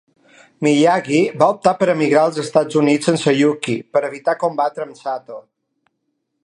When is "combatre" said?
4.45-4.87